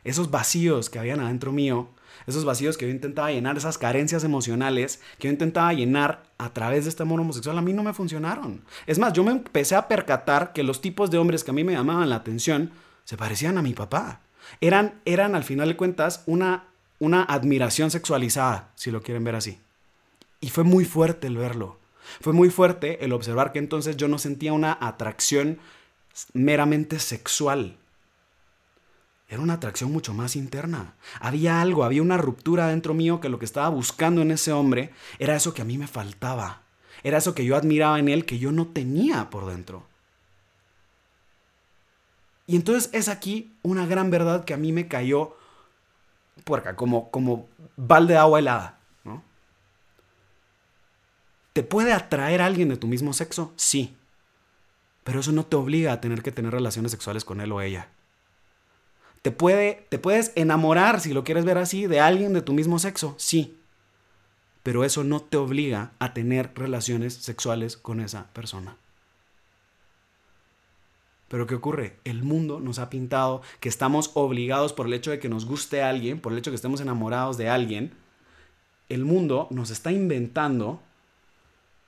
[0.06, 1.88] esos vacíos que habían adentro mío,
[2.28, 6.84] esos vacíos que yo intentaba llenar, esas carencias emocionales que yo intentaba llenar a través
[6.84, 8.62] de este amor homosexual, a mí no me funcionaron.
[8.86, 11.64] Es más, yo me empecé a percatar que los tipos de hombres que a mí
[11.64, 12.70] me llamaban la atención
[13.04, 14.20] se parecían a mi papá.
[14.60, 16.66] Eran, eran al final de cuentas, una,
[16.98, 19.60] una admiración sexualizada, si lo quieren ver así.
[20.40, 21.78] Y fue muy fuerte el verlo.
[22.20, 25.58] Fue muy fuerte el observar que entonces yo no sentía una atracción
[26.32, 27.76] meramente sexual
[29.28, 30.94] era una atracción mucho más interna.
[31.20, 34.90] Había algo, había una ruptura dentro mío que lo que estaba buscando en ese hombre
[35.18, 36.62] era eso que a mí me faltaba.
[37.02, 39.84] Era eso que yo admiraba en él que yo no tenía por dentro.
[42.46, 45.36] Y entonces es aquí una gran verdad que a mí me cayó
[46.44, 48.78] puerca, como, como balde de agua helada.
[49.04, 49.22] ¿no?
[51.52, 53.52] ¿Te puede atraer a alguien de tu mismo sexo?
[53.56, 53.96] Sí.
[55.04, 57.88] Pero eso no te obliga a tener que tener relaciones sexuales con él o ella.
[59.22, 62.78] Te, puede, te puedes enamorar, si lo quieres ver así, de alguien de tu mismo
[62.78, 63.58] sexo, sí.
[64.62, 68.76] Pero eso no te obliga a tener relaciones sexuales con esa persona.
[71.28, 71.96] Pero ¿qué ocurre?
[72.04, 75.82] El mundo nos ha pintado que estamos obligados por el hecho de que nos guste
[75.82, 77.92] alguien, por el hecho de que estemos enamorados de alguien.
[78.88, 80.80] El mundo nos está inventando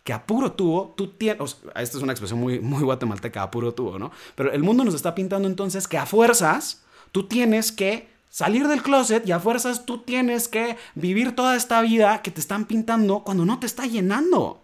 [0.03, 1.59] que a puro tubo tú tienes.
[1.77, 4.11] esta es una expresión muy, muy guatemalteca, a puro tubo, ¿no?
[4.35, 8.83] Pero el mundo nos está pintando entonces que a fuerzas Tú tienes que salir del
[8.83, 13.21] closet y a fuerzas tú tienes que vivir toda esta vida que te están pintando
[13.21, 14.63] cuando no te está llenando.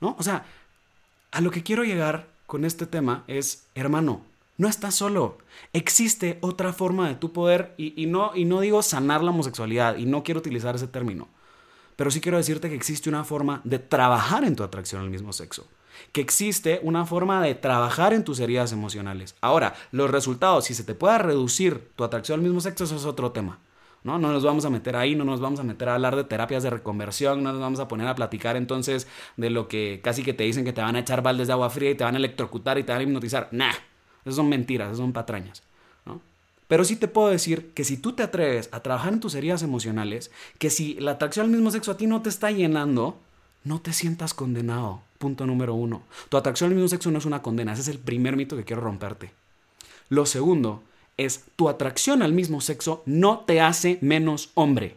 [0.00, 0.14] ¿No?
[0.18, 0.44] O sea,
[1.30, 4.22] a lo que quiero llegar con este tema es, hermano,
[4.58, 5.38] no estás solo.
[5.72, 10.06] Existe otra forma de tu poder y, no, y no digo sanar la homosexualidad y
[10.06, 11.28] no quiero utilizar ese término.
[11.96, 15.32] Pero sí quiero decirte que existe una forma de trabajar en tu atracción al mismo
[15.32, 15.66] sexo.
[16.12, 19.34] Que existe una forma de trabajar en tus heridas emocionales.
[19.40, 23.06] Ahora, los resultados, si se te pueda reducir tu atracción al mismo sexo, eso es
[23.06, 23.58] otro tema.
[24.06, 24.18] ¿No?
[24.18, 26.62] No nos vamos a meter ahí, no nos vamos a meter a hablar de terapias
[26.62, 30.32] de reconversión, no nos vamos a poner a platicar entonces de lo que casi que
[30.32, 32.18] te dicen que te van a echar baldes de agua fría y te van a
[32.18, 33.48] electrocutar y te van a hipnotizar.
[33.50, 33.74] Nah,
[34.24, 35.62] esas son mentiras, esas son patrañas.
[36.68, 39.62] Pero sí te puedo decir que si tú te atreves a trabajar en tus heridas
[39.62, 43.18] emocionales, que si la atracción al mismo sexo a ti no te está llenando,
[43.62, 45.00] no te sientas condenado.
[45.18, 46.02] Punto número uno.
[46.28, 47.72] Tu atracción al mismo sexo no es una condena.
[47.72, 49.30] Ese es el primer mito que quiero romperte.
[50.08, 50.82] Lo segundo
[51.16, 54.96] es tu atracción al mismo sexo no te hace menos hombre.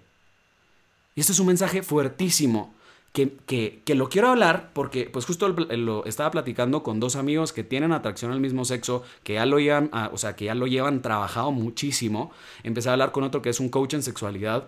[1.15, 2.73] Y este es un mensaje fuertísimo
[3.13, 7.63] que, que, lo quiero hablar porque pues justo lo estaba platicando con dos amigos que
[7.63, 11.01] tienen atracción al mismo sexo, que ya lo llevan, o sea, que ya lo llevan
[11.01, 12.31] trabajado muchísimo.
[12.63, 14.67] Empecé a hablar con otro que es un coach en sexualidad,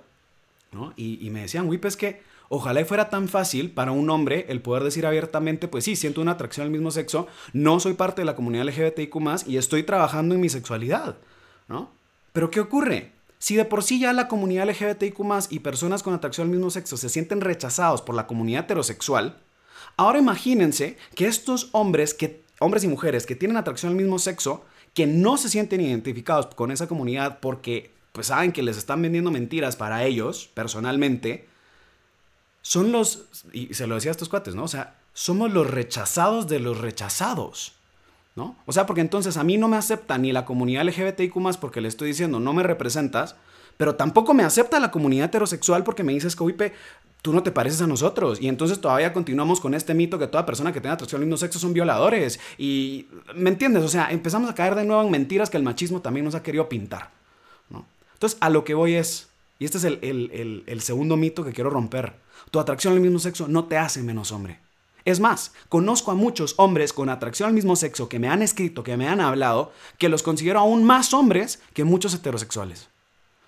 [0.71, 0.93] ¿no?
[0.95, 4.83] Y, me decían, güey, pues que ojalá fuera tan fácil para un hombre el poder
[4.83, 8.35] decir abiertamente, pues sí, siento una atracción al mismo sexo, no soy parte de la
[8.35, 9.15] comunidad LGBTIQ
[9.47, 11.17] y estoy trabajando en mi sexualidad,
[11.71, 11.91] ¿no?
[12.33, 13.11] Pero ¿qué ocurre?
[13.39, 15.17] Si de por sí ya la comunidad LGBTIQ
[15.49, 19.37] y personas con atracción al mismo sexo se sienten rechazados por la comunidad heterosexual,
[19.97, 24.63] ahora imagínense que estos hombres, que, hombres y mujeres que tienen atracción al mismo sexo,
[24.93, 29.31] que no se sienten identificados con esa comunidad porque pues saben que les están vendiendo
[29.31, 31.47] mentiras para ellos personalmente,
[32.61, 34.63] son los, y se lo decía a estos cuates, ¿no?
[34.63, 37.73] O sea, somos los rechazados de los rechazados.
[38.35, 38.55] ¿No?
[38.65, 41.87] O sea, porque entonces a mí no me acepta ni la comunidad LGBTIQ porque le
[41.87, 43.35] estoy diciendo no me representas,
[43.77, 46.73] pero tampoco me acepta la comunidad heterosexual porque me dices que,
[47.21, 48.41] tú no te pareces a nosotros.
[48.41, 51.37] Y entonces todavía continuamos con este mito que toda persona que tenga atracción al mismo
[51.37, 52.39] sexo son violadores.
[52.57, 53.83] Y, ¿me entiendes?
[53.83, 56.43] O sea, empezamos a caer de nuevo en mentiras que el machismo también nos ha
[56.43, 57.11] querido pintar,
[57.69, 57.85] ¿no?
[58.13, 61.69] Entonces, a lo que voy es, y este es el, el segundo mito que quiero
[61.69, 62.13] romper,
[62.49, 64.59] tu atracción al mismo sexo no te hace menos hombre.
[65.05, 68.83] Es más, conozco a muchos hombres con atracción al mismo sexo que me han escrito,
[68.83, 72.89] que me han hablado, que los considero aún más hombres que muchos heterosexuales.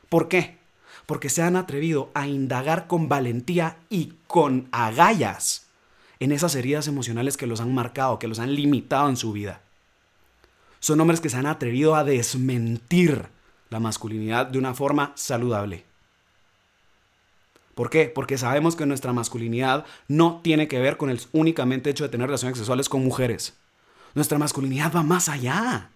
[0.09, 0.57] ¿Por qué?
[1.05, 5.67] Porque se han atrevido a indagar con valentía y con agallas
[6.19, 9.61] en esas heridas emocionales que los han marcado, que los han limitado en su vida.
[10.79, 13.27] Son hombres que se han atrevido a desmentir
[13.69, 15.85] la masculinidad de una forma saludable.
[17.75, 18.11] ¿Por qué?
[18.13, 22.27] Porque sabemos que nuestra masculinidad no tiene que ver con el únicamente hecho de tener
[22.27, 23.55] relaciones sexuales con mujeres.
[24.13, 25.89] Nuestra masculinidad va más allá.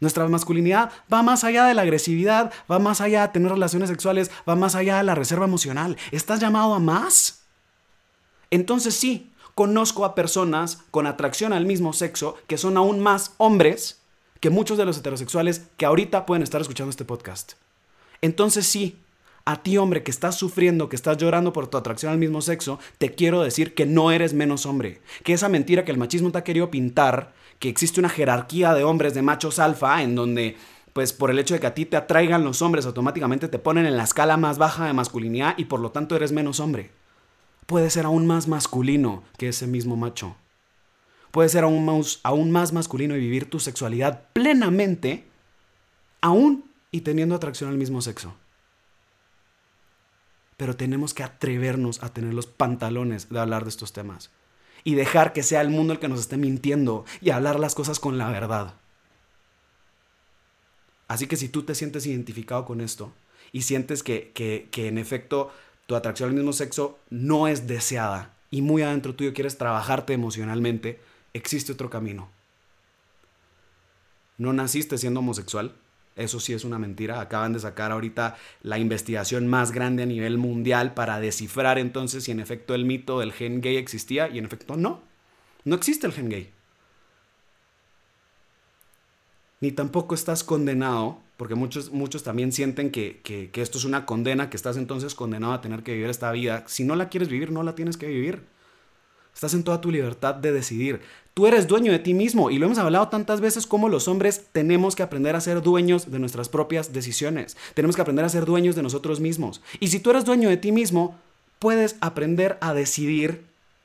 [0.00, 4.30] Nuestra masculinidad va más allá de la agresividad, va más allá de tener relaciones sexuales,
[4.48, 5.96] va más allá de la reserva emocional.
[6.12, 7.42] ¿Estás llamado a más?
[8.50, 14.00] Entonces sí, conozco a personas con atracción al mismo sexo que son aún más hombres
[14.40, 17.54] que muchos de los heterosexuales que ahorita pueden estar escuchando este podcast.
[18.20, 18.98] Entonces sí,
[19.48, 22.78] a ti hombre que estás sufriendo, que estás llorando por tu atracción al mismo sexo,
[22.98, 25.00] te quiero decir que no eres menos hombre.
[25.24, 28.84] Que esa mentira que el machismo te ha querido pintar, que existe una jerarquía de
[28.84, 30.58] hombres, de machos alfa, en donde
[30.92, 33.86] pues por el hecho de que a ti te atraigan los hombres, automáticamente te ponen
[33.86, 36.90] en la escala más baja de masculinidad y por lo tanto eres menos hombre.
[37.64, 40.36] Puede ser aún más masculino que ese mismo macho.
[41.30, 45.24] Puede ser aún más, aún más masculino y vivir tu sexualidad plenamente,
[46.20, 48.34] aún y teniendo atracción al mismo sexo
[50.58, 54.30] pero tenemos que atrevernos a tener los pantalones de hablar de estos temas
[54.84, 58.00] y dejar que sea el mundo el que nos esté mintiendo y hablar las cosas
[58.00, 58.74] con la verdad.
[61.06, 63.12] Así que si tú te sientes identificado con esto
[63.52, 65.52] y sientes que, que, que en efecto
[65.86, 71.00] tu atracción al mismo sexo no es deseada y muy adentro tuyo quieres trabajarte emocionalmente,
[71.34, 72.30] existe otro camino.
[74.38, 75.76] No naciste siendo homosexual,
[76.18, 77.20] eso sí es una mentira.
[77.20, 82.32] Acaban de sacar ahorita la investigación más grande a nivel mundial para descifrar entonces si
[82.32, 85.02] en efecto el mito del gen gay existía y en efecto no.
[85.64, 86.50] No existe el gen gay.
[89.60, 94.06] Ni tampoco estás condenado, porque muchos, muchos también sienten que, que, que esto es una
[94.06, 96.64] condena, que estás entonces condenado a tener que vivir esta vida.
[96.66, 98.42] Si no la quieres vivir, no la tienes que vivir.
[99.38, 101.00] Estás en toda tu libertad de decidir.
[101.32, 104.46] Tú eres dueño de ti mismo y lo hemos hablado tantas veces como los hombres
[104.50, 107.56] tenemos que aprender a ser dueños de nuestras propias decisiones.
[107.74, 109.62] Tenemos que aprender a ser dueños de nosotros mismos.
[109.78, 111.16] Y si tú eres dueño de ti mismo,
[111.60, 113.44] puedes aprender a decidir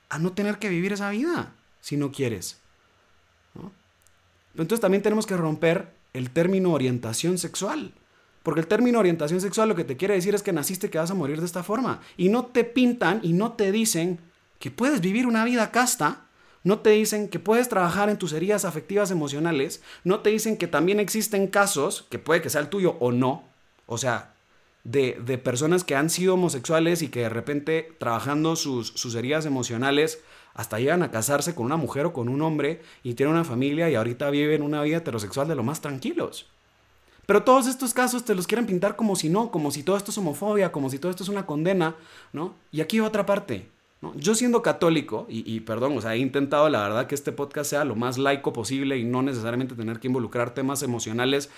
[0.09, 2.57] a no tener que vivir esa vida si no quieres.
[4.53, 7.93] Entonces también tenemos que romper el término orientación sexual.
[8.41, 11.11] Porque el término orientación sexual lo que te quiere decir es que naciste que vas
[11.11, 12.01] a morir de esta forma.
[12.17, 14.32] Y no te pintan y no te dicen
[14.63, 16.21] que puedes vivir una vida casta
[16.63, 20.67] no te dicen que puedes trabajar en tus heridas afectivas emocionales, no te dicen que
[20.67, 23.43] también existen casos, que puede que sea el tuyo o no,
[23.87, 24.35] o sea,
[24.85, 29.45] de, de, personas que han sido homosexuales y que de repente trabajando sus, sus heridas
[29.45, 30.21] emocionales
[30.53, 33.89] hasta llegan a casarse con una mujer o con un hombre y tienen una familia
[33.89, 36.47] y ahorita viven una vida heterosexual de lo más tranquilos.
[37.25, 40.11] Pero todos estos casos te los quieren pintar como si no, como si todo esto
[40.11, 41.97] es homofobia, como si todo esto es una condena,
[42.31, 42.55] ¿no?
[42.71, 43.72] Y aquí otra parte.
[44.15, 47.69] Yo siendo católico, y, y, perdón, o sea, he intentado la verdad que este podcast
[47.69, 51.49] sea lo más laico posible y no necesariamente tener que involucrar temas emocionales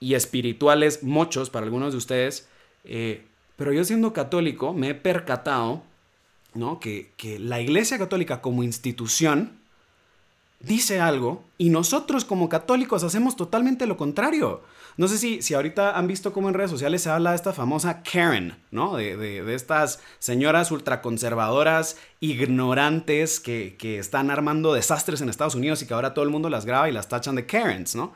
[0.00, 2.48] y espirituales, muchos para algunos de ustedes,
[2.84, 3.24] eh,
[3.56, 5.82] pero yo siendo católico me he percatado
[6.54, 6.80] ¿no?
[6.80, 9.61] que, que la Iglesia Católica como institución
[10.62, 14.62] dice algo y nosotros como católicos hacemos totalmente lo contrario.
[14.96, 17.52] No sé si, si ahorita han visto cómo en redes sociales se habla de esta
[17.52, 18.96] famosa Karen, ¿no?
[18.96, 25.86] De, de, estas señoras ultraconservadoras, ignorantes, que, que, están armando desastres en Estados Unidos y
[25.86, 28.12] que ahora todo el mundo las graba y las tachan de Karens, ¿no?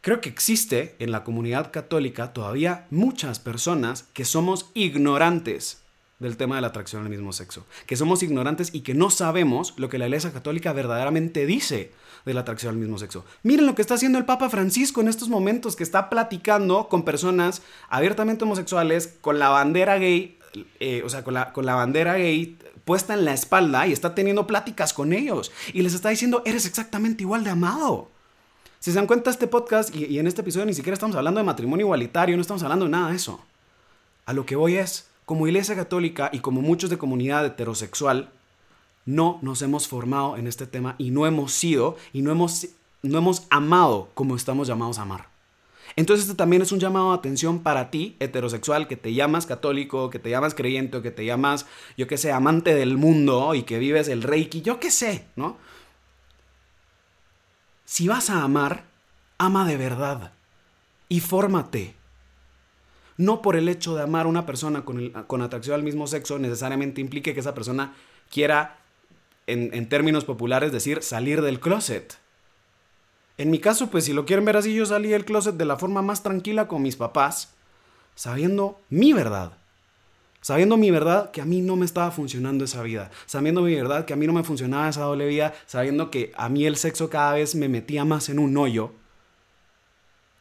[0.00, 5.82] Creo que existe en la comunidad católica todavía muchas personas que somos ignorantes
[6.18, 9.74] del tema de la atracción al mismo sexo, que somos ignorantes y que no sabemos
[9.76, 11.92] lo que la Iglesia Católica verdaderamente dice
[12.24, 13.24] de la atracción al mismo sexo.
[13.42, 17.04] Miren lo que está haciendo el Papa Francisco en estos momentos, que está platicando con
[17.04, 20.38] personas abiertamente homosexuales, con la bandera gay,
[20.80, 24.14] eh, o sea, con la, con la bandera gay puesta en la espalda y está
[24.14, 28.10] teniendo pláticas con ellos y les está diciendo, eres exactamente igual de amado.
[28.78, 31.38] Si se dan cuenta, este podcast y, y en este episodio ni siquiera estamos hablando
[31.38, 33.44] de matrimonio igualitario, no estamos hablando de nada de eso.
[34.24, 38.30] A lo que voy es, como Iglesia Católica y como muchos de comunidad heterosexual,
[39.04, 42.68] no nos hemos formado en este tema y no hemos sido y no hemos,
[43.02, 45.28] no hemos amado como estamos llamados a amar.
[45.94, 50.10] Entonces este también es un llamado de atención para ti, heterosexual, que te llamas católico,
[50.10, 53.78] que te llamas creyente, que te llamas, yo qué sé, amante del mundo y que
[53.78, 55.56] vives el reiki, yo qué sé, ¿no?
[57.84, 58.84] Si vas a amar,
[59.38, 60.32] ama de verdad
[61.08, 61.94] y fórmate.
[63.16, 66.38] No por el hecho de amar a una persona con, con atracción al mismo sexo
[66.38, 67.94] necesariamente implique que esa persona
[68.30, 68.78] quiera,
[69.46, 72.18] en, en términos populares, decir salir del closet.
[73.38, 75.76] En mi caso, pues si lo quieren ver así, yo salí del closet de la
[75.76, 77.54] forma más tranquila con mis papás,
[78.14, 79.52] sabiendo mi verdad.
[80.46, 83.10] Sabiendo mi verdad que a mí no me estaba funcionando esa vida.
[83.26, 85.52] Sabiendo mi verdad que a mí no me funcionaba esa doble vida.
[85.66, 88.92] Sabiendo que a mí el sexo cada vez me metía más en un hoyo.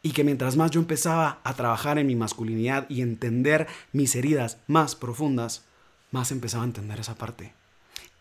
[0.06, 4.60] Y que mientras más yo empezaba a trabajar en mi masculinidad y entender mis heridas
[4.68, 5.66] más profundas,
[6.12, 7.54] más empezaba a entender esa parte.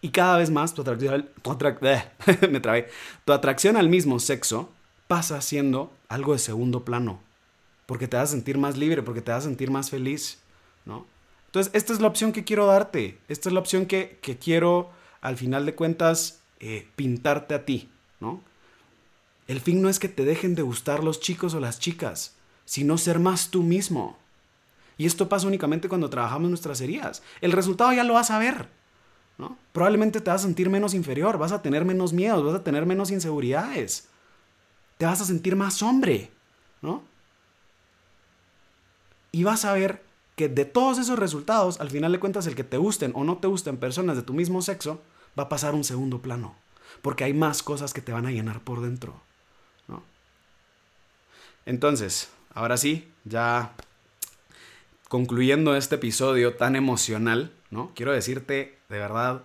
[0.00, 1.28] Y cada vez más tu atracción,
[3.76, 4.72] al mismo sexo
[5.08, 7.20] pasa siendo algo de segundo plano.
[7.84, 10.38] Porque te vas a sentir más libre, porque te vas a sentir más feliz,
[10.86, 11.04] ¿no?
[11.48, 13.18] Entonces, esta es la opción que quiero darte.
[13.28, 17.90] Esta es la opción que, que quiero, al final de cuentas, eh, pintarte a ti,
[18.20, 18.40] ¿no?
[19.46, 22.96] El fin no es que te dejen de gustar los chicos o las chicas, sino
[22.96, 24.16] ser más tú mismo.
[24.96, 27.22] Y esto pasa únicamente cuando trabajamos nuestras heridas.
[27.40, 28.68] El resultado ya lo vas a ver.
[29.38, 29.58] ¿no?
[29.72, 32.86] Probablemente te vas a sentir menos inferior, vas a tener menos miedos, vas a tener
[32.86, 34.08] menos inseguridades.
[34.98, 36.30] Te vas a sentir más hombre,
[36.80, 37.02] ¿no?
[39.32, 40.04] Y vas a ver
[40.36, 43.38] que de todos esos resultados, al final de cuentas, el que te gusten o no
[43.38, 45.02] te gusten personas de tu mismo sexo,
[45.38, 46.54] va a pasar un segundo plano.
[47.02, 49.20] Porque hay más cosas que te van a llenar por dentro.
[51.66, 53.74] Entonces, ahora sí, ya
[55.08, 57.92] concluyendo este episodio tan emocional, ¿no?
[57.94, 59.42] Quiero decirte, de verdad,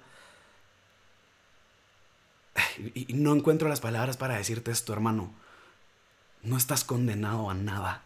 [2.94, 5.34] y no encuentro las palabras para decirte esto, hermano.
[6.42, 8.04] No estás condenado a nada.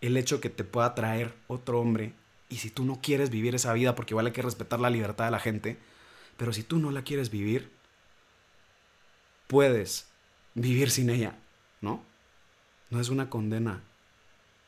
[0.00, 2.12] El hecho que te pueda traer otro hombre,
[2.48, 5.30] y si tú no quieres vivir esa vida, porque hay que respetar la libertad de
[5.30, 5.78] la gente,
[6.36, 7.70] pero si tú no la quieres vivir,
[9.46, 10.08] puedes
[10.54, 11.36] vivir sin ella,
[11.80, 12.02] ¿no?
[12.90, 13.82] No es una condena.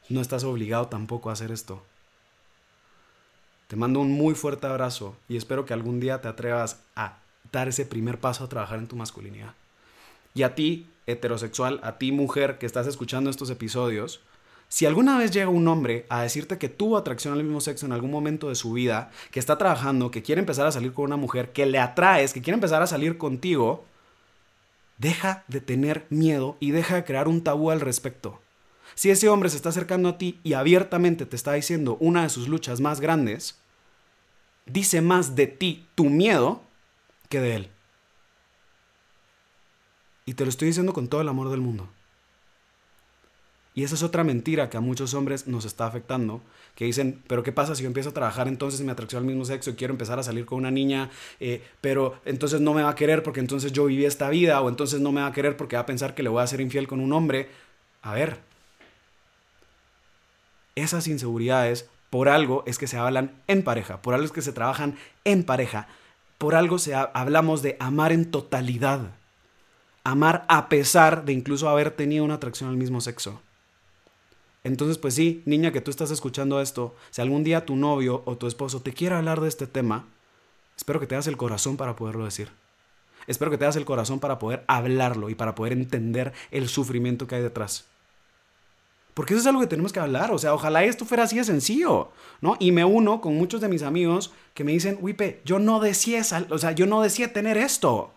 [0.08, 1.82] No estás obligado tampoco a hacer esto.
[3.68, 7.18] Te mando un muy fuerte abrazo y espero que algún día te atrevas a
[7.50, 9.54] dar ese primer paso a trabajar en tu masculinidad.
[10.34, 14.20] Y a ti, heterosexual, a ti, mujer, que estás escuchando estos episodios,
[14.68, 17.92] si alguna vez llega un hombre a decirte que tuvo atracción al mismo sexo en
[17.92, 21.16] algún momento de su vida, que está trabajando, que quiere empezar a salir con una
[21.16, 23.84] mujer, que le atraes, que quiere empezar a salir contigo,
[25.02, 28.40] deja de tener miedo y deja de crear un tabú al respecto.
[28.94, 32.28] Si ese hombre se está acercando a ti y abiertamente te está diciendo una de
[32.28, 33.58] sus luchas más grandes,
[34.64, 36.62] dice más de ti tu miedo
[37.28, 37.70] que de él.
[40.24, 41.90] Y te lo estoy diciendo con todo el amor del mundo.
[43.74, 46.42] Y esa es otra mentira que a muchos hombres nos está afectando,
[46.74, 49.26] que dicen, pero ¿qué pasa si yo empiezo a trabajar entonces en mi atracción al
[49.26, 51.10] mismo sexo y quiero empezar a salir con una niña,
[51.40, 54.68] eh, pero entonces no me va a querer porque entonces yo viví esta vida, o
[54.68, 56.60] entonces no me va a querer porque va a pensar que le voy a ser
[56.60, 57.48] infiel con un hombre?
[58.02, 58.40] A ver,
[60.74, 64.52] esas inseguridades por algo es que se hablan en pareja, por algo es que se
[64.52, 65.88] trabajan en pareja,
[66.36, 69.12] por algo se hablamos de amar en totalidad.
[70.04, 73.40] Amar a pesar de incluso haber tenido una atracción al mismo sexo.
[74.64, 78.36] Entonces, pues sí, niña que tú estás escuchando esto, si algún día tu novio o
[78.36, 80.06] tu esposo te quiere hablar de este tema,
[80.76, 82.50] espero que te das el corazón para poderlo decir.
[83.26, 87.26] Espero que te das el corazón para poder hablarlo y para poder entender el sufrimiento
[87.26, 87.86] que hay detrás.
[89.14, 90.32] Porque eso es algo que tenemos que hablar.
[90.32, 92.10] O sea, ojalá esto fuera así de sencillo,
[92.40, 92.56] ¿no?
[92.58, 96.22] Y me uno con muchos de mis amigos que me dicen, Wipe, yo no decía,
[96.50, 98.12] o sea, yo no decía tener esto,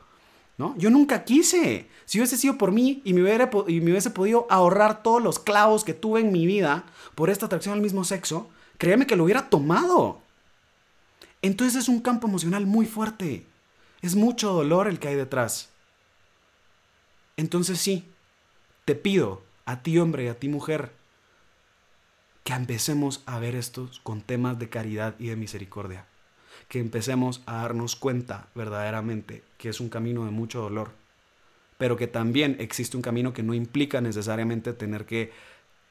[0.58, 0.76] ¿no?
[0.78, 1.88] Yo nunca quise.
[2.06, 5.40] Si hubiese sido por mí y me, hubiera, y me hubiese podido ahorrar todos los
[5.40, 6.86] clavos que tuve en mi vida
[7.16, 10.22] por esta atracción al mismo sexo, créeme que lo hubiera tomado.
[11.42, 13.46] Entonces es un campo emocional muy fuerte.
[14.02, 15.70] Es mucho dolor el que hay detrás.
[17.38, 18.08] Entonces sí,
[18.86, 20.92] te pido a ti hombre y a ti mujer,
[22.44, 26.06] que empecemos a ver estos con temas de caridad y de misericordia.
[26.68, 30.92] Que empecemos a darnos cuenta verdaderamente que es un camino de mucho dolor,
[31.78, 35.32] pero que también existe un camino que no implica necesariamente tener que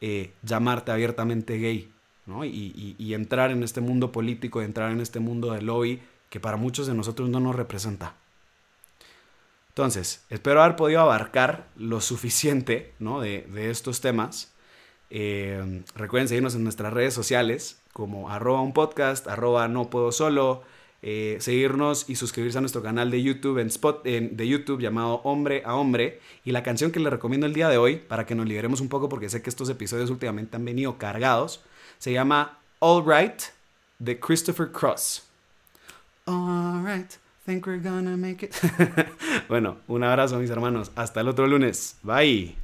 [0.01, 1.91] eh, llamarte abiertamente gay,
[2.27, 2.45] ¿no?
[2.45, 6.01] Y, entrar en este mundo político, entrar en este mundo del lobby
[6.31, 8.15] que para muchos de nosotros no nos representa.
[9.69, 13.21] Entonces, espero haber podido abarcar lo suficiente ¿no?
[13.21, 14.54] de, estos temas.
[15.17, 20.65] Eh, recuerden seguirnos en nuestras redes sociales como arroba un podcast, arroba no puedo solo,
[21.03, 25.63] eh, seguirnos y suscribirse a nuestro canal de YouTube en spot de YouTube llamado Hombre
[25.65, 28.47] a Hombre y la canción que les recomiendo el día de hoy para que nos
[28.47, 31.63] liberemos un poco porque sé que estos episodios últimamente han venido cargados
[31.99, 33.41] se llama All Right
[34.01, 35.29] de Christopher Cross.
[36.27, 37.13] All right.
[37.47, 38.55] Think we're gonna make it.
[39.49, 40.91] bueno, un abrazo mis hermanos.
[40.97, 41.99] Hasta el otro lunes.
[42.03, 42.64] Bye.